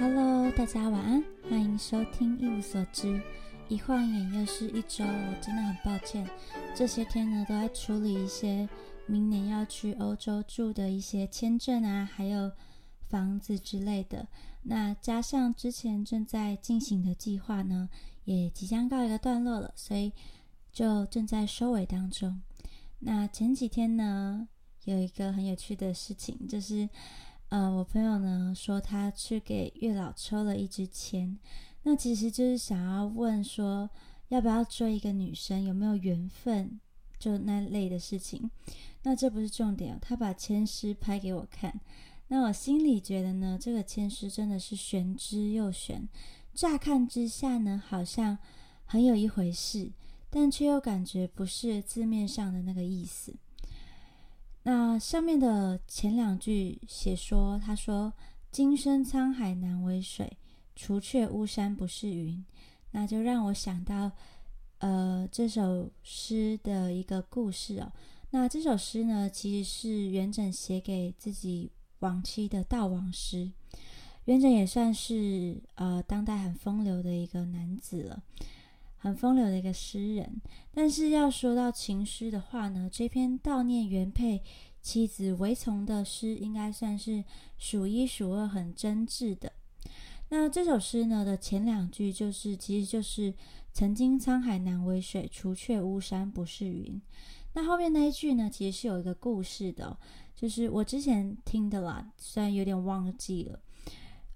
[0.00, 3.20] Hello，大家晚安，欢迎收听一无所知。
[3.68, 6.24] 一晃眼又是一周，我真的很抱歉，
[6.72, 8.68] 这些天呢都在处理一些
[9.06, 12.52] 明年要去欧洲住的一些签证啊，还有
[13.08, 14.28] 房子之类的。
[14.62, 17.88] 那加上之前正在进行的计划呢，
[18.24, 20.12] 也即将告一个段落了，所以
[20.72, 22.40] 就正在收尾当中。
[23.00, 24.46] 那前几天呢，
[24.84, 26.88] 有一个很有趣的事情，就是，
[27.50, 31.38] 呃，我朋友呢说他去给月老抽了一支签，
[31.82, 33.88] 那其实就是想要问说，
[34.28, 36.78] 要不要追一个女生，有没有缘分，
[37.18, 38.50] 就那类的事情。
[39.02, 41.80] 那这不是重点，他把签诗拍给我看，
[42.28, 46.06] 那我心里觉得呢，这个签诗真的是玄之又玄，
[46.52, 48.36] 乍看之下呢，好像
[48.84, 49.90] 很有一回事。
[50.30, 53.34] 但却又感觉不是字面上的那个意思。
[54.64, 58.12] 那上面的前两句写说：“他说
[58.50, 60.36] 今生沧海难为水，
[60.76, 62.44] 除却巫山不是云。”
[62.92, 64.10] 那就让我想到，
[64.78, 67.92] 呃，这首诗的一个故事哦。
[68.30, 73.50] 那这首诗呢，其实是元稹写给自己亡妻的悼亡诗。
[74.24, 78.22] 元稹也算是呃当代很风流的一个男子了。
[78.98, 80.40] 很风流的一个诗人，
[80.72, 84.42] 但是要说到情诗的话呢，这篇悼念原配
[84.82, 87.24] 妻子韦从的诗，应该算是
[87.56, 89.52] 数一数二很真挚的。
[90.30, 93.32] 那这首诗呢的前两句就是，其实就是
[93.72, 97.00] “曾经沧海难为水，除却巫山不是云”。
[97.54, 99.96] 那后面那一句呢，其实是有一个故事的，
[100.36, 103.58] 就是我之前听的啦，虽然有点忘记了。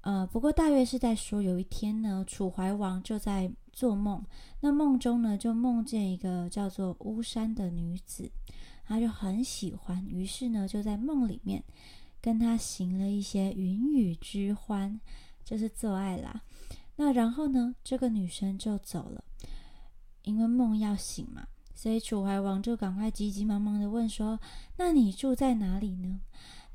[0.00, 4.24] 呃，不过大约是在说，有一天呢，楚怀王就在做梦，
[4.60, 8.30] 那梦中呢，就梦见一个叫做巫山的女子，
[8.86, 11.62] 他就很喜欢，于是呢，就在梦里面
[12.20, 15.00] 跟她行了一些云雨之欢，
[15.44, 16.42] 就是做爱啦。
[16.96, 19.24] 那然后呢，这个女生就走了，
[20.22, 24.38] 因为梦要醒嘛，所以楚怀王就赶快急急忙忙的问说
[24.78, 26.20] ：“那你住在哪里呢？”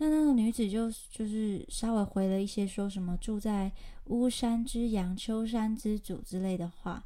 [0.01, 3.69] 那那个女子就就是稍微回了一些说什么住在
[4.05, 7.03] 巫山之阳秋山之主之类的话，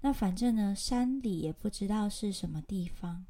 [0.00, 3.24] 那反正呢山里也不知道是什么地方，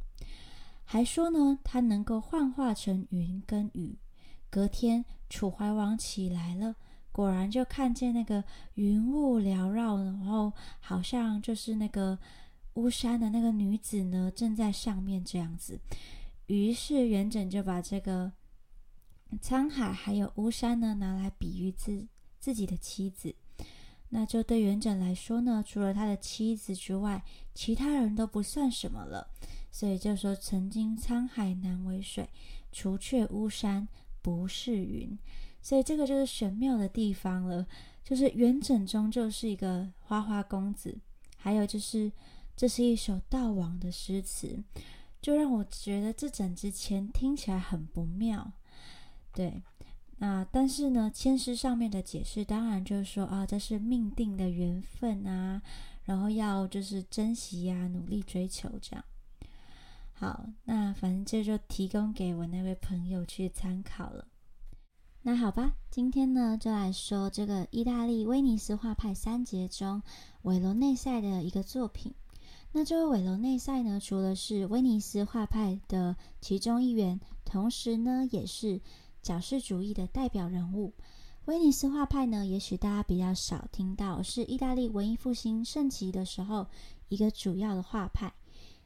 [0.83, 3.99] 还说呢他能够幻化成云跟雨。
[4.49, 6.75] 隔天楚怀王起来了，
[7.12, 8.43] 果然就看见那个
[8.77, 12.19] 云雾缭绕，然后好像就是那个
[12.75, 15.78] 巫山的那个女子呢正在上面这样子。
[16.47, 18.33] 于是元稹就把这个。
[19.41, 22.06] 沧海还有巫山呢，拿来比喻自
[22.38, 23.34] 自己的妻子，
[24.10, 29.28] 那就对元稹来说呢，除了他的妻子之外，其他人都不算什么了。
[29.71, 32.28] 所以就说：“曾经沧海难为水，
[32.71, 33.88] 除却巫山
[34.21, 35.19] 不是云。”
[35.62, 37.66] 所以这个就是玄妙的地方了。
[38.04, 40.98] 就是元稹终究是一个花花公子，
[41.37, 42.12] 还有就是
[42.54, 44.62] 这是一首悼亡的诗词，
[45.22, 48.53] 就让我觉得这整支签听起来很不妙。
[49.34, 49.62] 对，
[50.19, 55.62] 那但是呢，签诗上面的解释当然就是说啊，这是命定的缘分啊，
[56.04, 59.04] 然后要就是珍惜呀，努力追求这样。
[60.12, 64.28] 好，那反正这就提供给我那位朋友去参考了。
[65.22, 70.03] 那好吧，今天呢就来说这个意大利威尼斯画派三杰中
[70.42, 72.15] 韦罗内塞的一个作品。
[72.72, 78.81] 那这位韦罗内塞呢，除了是威尼斯画派的其中一员，同时呢也是。
[79.22, 80.93] 矫饰主义的代表人物，
[81.44, 86.66] 威尼斯画派呢，也许大家比较少听到，是意大利文艺复兴盛期的时候
[87.09, 88.33] 一个主要的画派。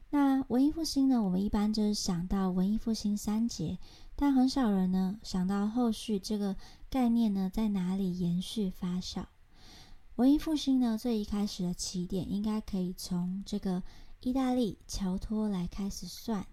[0.09, 3.77] 那文艺复兴呢，我们一般就是想到文艺复兴三杰，
[4.15, 6.55] 但很少人呢想到后续这个
[6.89, 9.25] 概念呢在哪里延续发酵。
[10.15, 13.83] 文艺复兴呢，最一开始的起点应该可以从这个
[14.21, 16.47] 意大利乔托来开始算。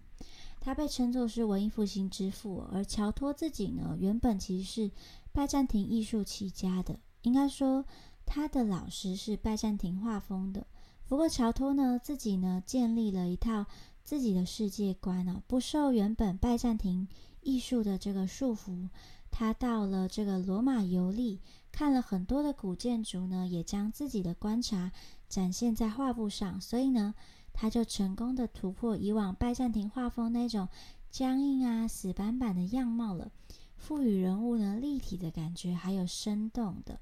[0.65, 4.91] 他被称作是文艺复兴之父，而乔托自己呢，原本其实是
[5.31, 6.99] 拜占庭艺术起家的。
[7.21, 7.85] 应该说，
[8.25, 10.65] 他的老师是拜占庭画风的。
[11.07, 13.67] 不过，乔托呢自己呢建立了一套
[14.03, 17.07] 自己的世界观哦，不受原本拜占庭
[17.41, 18.89] 艺术的这个束缚。
[19.29, 21.39] 他到了这个罗马游历，
[21.71, 24.91] 看了很多的古建筑呢，也将自己的观察
[25.29, 26.59] 展现在画布上。
[26.59, 27.13] 所以呢。
[27.57, 30.67] 他就成功的突破以往拜占庭画风那种
[31.09, 33.31] 僵硬啊、死板板的样貌了，
[33.77, 36.99] 赋予人物呢立体的感觉，还有生动的。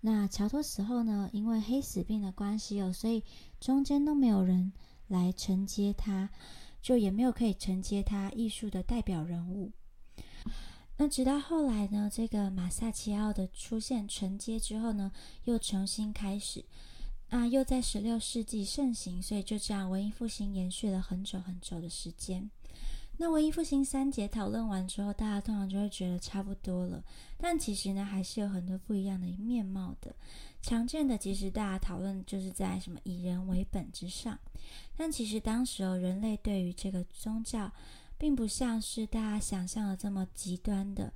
[0.00, 3.24] 那乔托死后呢，因为黑死病的关系哦，所以
[3.60, 4.72] 中间都没有人
[5.08, 6.30] 来承接他，
[6.80, 9.72] 就也没有可以承接他艺术的代表人物。
[10.98, 15.10] 那直到后来呢，这个马萨奇奥的出现承接之后呢，
[15.44, 16.64] 又重新开始，
[17.32, 22.50] 啊，又在十六世纪盛行，所以就这样文艺复兴延续了很久很久的时间。
[23.16, 27.02] 那文艺复兴三节讨论完之后，大家通常就会觉得差不多了，
[27.38, 30.14] 但其实呢，还是有很多不一样的面貌的。
[30.60, 34.38] 常见的，其实大家讨论就是在什么以人为本之上，
[34.94, 37.72] 但其实当时哦，人类对于这个宗教，
[38.18, 41.10] 并不像是大家想象的这么极端的，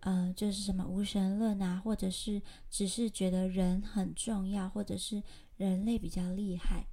[0.00, 5.22] 呃，就是什么无神论啊，或者是只是觉得人很重要，或者是
[5.62, 6.84] 人类比较厉害。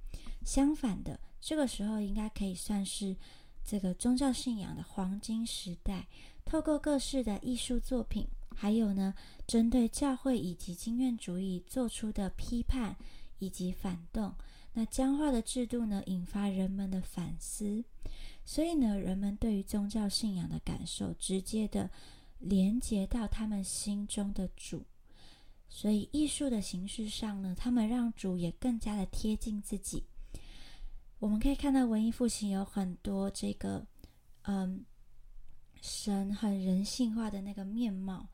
[0.44, 3.16] 相反的，这个时候应该可以算是
[3.64, 6.06] 这个宗教信仰的黄金时代，
[6.44, 8.26] 透过各式的艺术作品。
[8.54, 9.14] 还有呢，
[9.46, 12.94] 针对教会以及经验主义做出的批判
[13.38, 14.34] 以及反动，
[14.74, 17.82] 那僵化的制度呢，引发人们的反思，
[18.44, 21.88] 所以呢，人们对于宗教信仰的感受直接的
[22.38, 24.84] 连接到他们心中的主，
[25.70, 30.04] 所以艺术的形式上呢，他们让主也更加的贴近自己。
[31.18, 33.86] 我们可以看到文艺复兴有很多这个，
[34.42, 34.84] 嗯。
[35.82, 38.28] 神很人性化的那个面貌，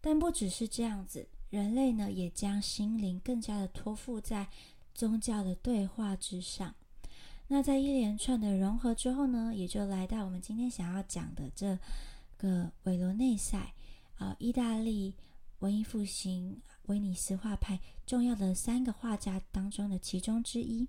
[0.00, 4.46] 但不只是这样子，人类呢也将心灵更加的托付在
[4.94, 6.72] 宗教的对话之上。
[7.48, 11.76] 那在一连串的融合之后呢，也就来到我们今天想要讲的这
[12.36, 13.58] 个维罗内塞
[14.18, 15.12] 啊，意大利
[15.60, 20.86] 文艺复兴威尼斯画派重要的三个画家当中的其中之一。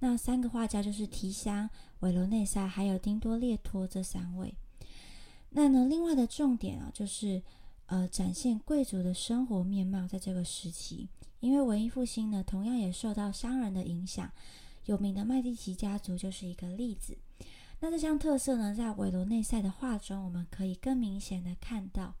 [0.00, 1.70] 那三个画家就是提香、
[2.00, 4.54] 韦罗内塞还有丁多列托这三位。
[5.50, 7.42] 那呢，另外的重点啊，就是
[7.86, 11.08] 呃，展现贵族的生活面貌，在这个时期，
[11.40, 14.32] 因为文艺复兴呢，同样也受到商人的影响，
[14.86, 17.16] 有名的麦蒂奇家族就是一个例子。
[17.80, 22.14] 那这项特色呢，在韦罗内塞的画中，我们可以更明显的看到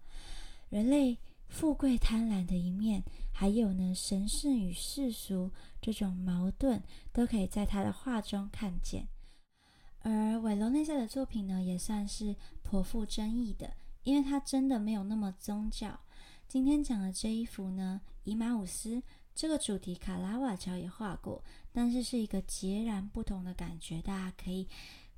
[0.68, 1.16] 人类
[1.52, 5.50] 富贵贪婪的一面，还有呢，神圣与世俗
[5.82, 6.82] 这种矛盾，
[7.12, 9.06] 都可以在他的画中看见。
[10.00, 16.00] 而韦罗内塞的作品呢，也算是颇富争议的，因为它真的没有那么宗教。
[16.48, 18.96] 今天讲的这一幅呢，《伊马乌斯》
[19.34, 24.00] 这个主题，卡拉瓦乔也画过，但是是一个截然不同的感觉。
[24.00, 24.66] 大家可以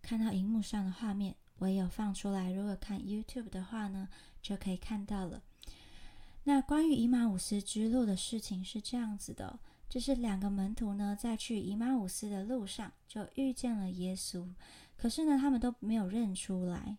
[0.03, 2.53] 看到荧幕上的画面，我也有放出来。
[2.53, 4.09] 如果看 YouTube 的话呢，
[4.43, 5.41] 就可以看到了。
[6.45, 9.59] 那关于伊马乌斯之路的事情是这样子的。
[9.87, 14.49] 就是两个门徒呢，在去伊马五斯的路上就遇见了耶稣，
[14.97, 16.99] 可是呢，他们都没有认出来。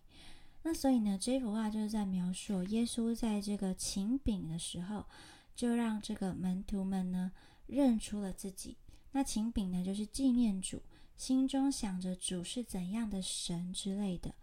[0.64, 5.06] 那所以呢，这幅画就是在描述耶稣在这个请饼的时候，
[5.54, 7.34] 就让这个门徒们呢
[7.68, 8.78] 认出了自己。
[9.12, 10.82] 那请饼呢，就是纪念主，
[11.18, 14.34] 心中想着主是怎样的神之类的，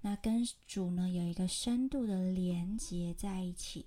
[0.00, 3.84] 那跟主呢有一个深度的连结在一起。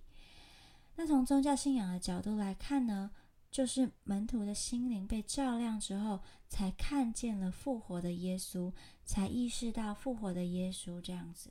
[1.02, 3.10] 那从宗教信仰的角度来看呢？
[3.50, 8.72] 就是门徒的心灵被照亮之后，才看见了复活的耶稣，
[9.04, 11.50] 才意识到复活的耶稣这样子。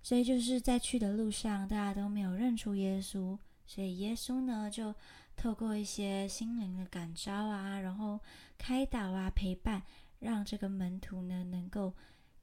[0.00, 3.36] 所以就是在去的路上，大家都没有认出耶稣，
[3.66, 4.94] 所以耶稣呢就
[5.34, 8.20] 透过一些心灵的感召啊，然后
[8.56, 9.82] 开导啊，陪伴，
[10.20, 11.92] 让这个门徒呢能够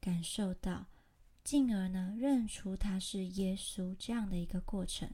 [0.01, 0.85] 感受到，
[1.45, 5.09] 进而呢认出他是耶稣这样的一个过程。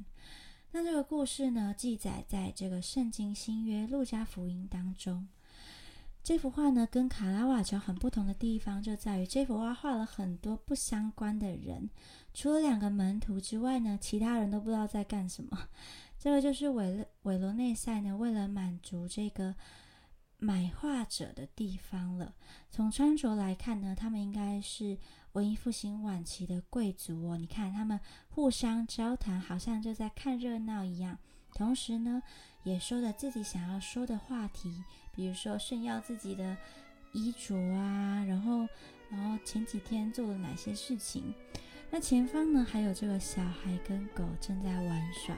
[0.77, 5.25] 那这个故事呢，记载在这个圣经新约路加福音当中。
[6.21, 11.89] 这幅画呢，跟卡拉瓦乔很不同的地方就在于，这幅画画了很多不相关的人，
[12.33, 15.57] 除了两个门徒之外呢，其他人都不知道在干什么。
[16.19, 19.55] 这个就是韦韦罗内塞呢，为了满足这个
[20.37, 22.33] 买画者的地方了。
[22.69, 24.97] 从穿着来看呢，他们应该是。
[25.35, 27.99] 文艺复兴晚期的贵族哦，你看他们
[28.29, 31.19] 互相交谈，好像就在看热闹一样。
[31.53, 32.23] 同时呢，
[32.63, 34.81] 也说着自己想要说的话题，
[35.13, 36.55] 比如说炫耀自己的
[37.11, 38.65] 衣着啊，然后，
[39.09, 41.33] 然后前几天做了哪些事情。
[41.91, 45.37] 那前方呢，还有这个小孩跟狗正在玩耍。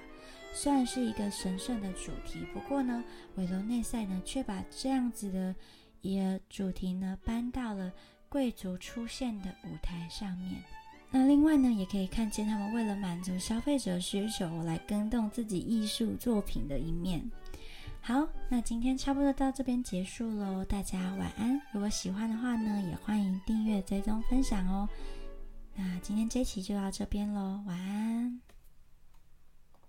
[0.53, 3.03] 虽然是一个神圣的主题，不过呢，
[3.35, 5.55] 维罗内塞呢，却把这样子的
[6.01, 7.91] 一个主题呢，搬到了。
[8.29, 10.61] 贵族出现的舞台上面，
[11.09, 17.23] 那另外呢，也可以看见他们为了满足消费者需求来更动自己艺术作品的一面。
[18.01, 21.57] 好，那今天差不多到这边结束喽，大家晚安。
[21.71, 24.89] 如果喜欢的话呢，也欢迎订阅、追踪、分享哦。
[25.73, 28.56] 那今天这期就到这边喽，晚安。